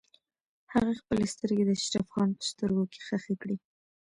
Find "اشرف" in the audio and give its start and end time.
1.77-2.07